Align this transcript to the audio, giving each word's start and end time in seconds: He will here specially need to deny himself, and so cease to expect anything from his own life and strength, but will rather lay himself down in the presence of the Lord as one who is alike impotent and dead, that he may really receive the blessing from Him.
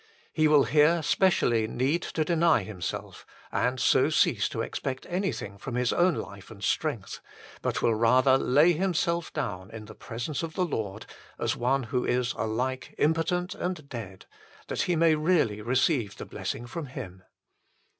He 0.33 0.47
will 0.47 0.63
here 0.63 1.03
specially 1.03 1.67
need 1.67 2.01
to 2.01 2.25
deny 2.25 2.63
himself, 2.63 3.23
and 3.51 3.79
so 3.79 4.09
cease 4.09 4.49
to 4.49 4.63
expect 4.63 5.05
anything 5.07 5.59
from 5.59 5.75
his 5.75 5.93
own 5.93 6.15
life 6.15 6.49
and 6.49 6.63
strength, 6.63 7.19
but 7.61 7.83
will 7.83 7.93
rather 7.93 8.35
lay 8.39 8.73
himself 8.73 9.31
down 9.31 9.69
in 9.69 9.85
the 9.85 9.93
presence 9.93 10.41
of 10.41 10.55
the 10.55 10.65
Lord 10.65 11.05
as 11.37 11.55
one 11.55 11.83
who 11.83 12.03
is 12.03 12.33
alike 12.33 12.95
impotent 12.97 13.53
and 13.53 13.87
dead, 13.89 14.25
that 14.69 14.81
he 14.81 14.95
may 14.95 15.13
really 15.13 15.61
receive 15.61 16.17
the 16.17 16.25
blessing 16.25 16.65
from 16.65 16.87
Him. 16.87 17.21